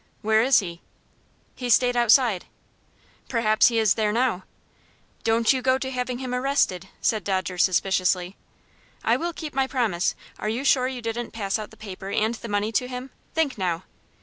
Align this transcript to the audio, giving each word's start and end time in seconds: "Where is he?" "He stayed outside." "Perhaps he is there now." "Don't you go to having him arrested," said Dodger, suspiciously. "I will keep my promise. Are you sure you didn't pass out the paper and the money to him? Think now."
"Where 0.23 0.41
is 0.41 0.61
he?" 0.61 0.81
"He 1.53 1.69
stayed 1.69 1.95
outside." 1.95 2.45
"Perhaps 3.29 3.67
he 3.67 3.77
is 3.77 3.93
there 3.93 4.11
now." 4.11 4.45
"Don't 5.23 5.53
you 5.53 5.61
go 5.61 5.77
to 5.77 5.91
having 5.91 6.17
him 6.17 6.33
arrested," 6.33 6.89
said 7.01 7.23
Dodger, 7.23 7.59
suspiciously. 7.59 8.35
"I 9.03 9.15
will 9.15 9.31
keep 9.31 9.53
my 9.53 9.67
promise. 9.67 10.15
Are 10.39 10.49
you 10.49 10.63
sure 10.63 10.87
you 10.87 11.03
didn't 11.03 11.33
pass 11.33 11.59
out 11.59 11.69
the 11.69 11.77
paper 11.77 12.09
and 12.09 12.33
the 12.33 12.49
money 12.49 12.71
to 12.71 12.87
him? 12.87 13.11
Think 13.35 13.59
now." 13.59 13.83